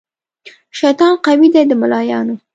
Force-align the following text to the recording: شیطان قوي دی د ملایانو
شیطان 0.79 1.13
قوي 1.25 1.47
دی 1.53 1.63
د 1.69 1.71
ملایانو 1.81 2.35